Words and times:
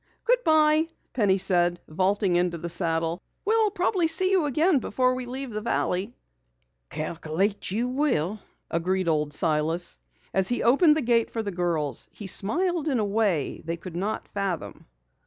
"Goodbye," 0.25 0.87
Penny 1.13 1.37
said, 1.37 1.79
vaulting 1.87 2.35
into 2.35 2.57
the 2.57 2.69
saddle. 2.69 3.21
"We'll 3.45 3.69
probably 3.69 4.07
see 4.07 4.31
you 4.31 4.45
again 4.45 4.79
before 4.79 5.13
we 5.13 5.27
leave 5.27 5.51
the 5.51 5.61
valley." 5.61 6.15
"Calculate 6.89 7.69
you 7.69 7.87
will," 7.87 8.39
agreed 8.71 9.07
Old 9.07 9.31
Silas. 9.31 9.99
As 10.33 10.47
he 10.47 10.63
opened 10.63 10.97
the 10.97 11.03
gate 11.03 11.29
for 11.29 11.43
the 11.43 11.51
girls 11.51 12.09
he 12.11 12.25
smiled 12.25 12.87
in 12.87 12.97
a 12.97 13.05
way 13.05 13.61
they 13.63 13.77
could 13.77 13.95
not 13.95 14.27
fathom. 14.27 14.87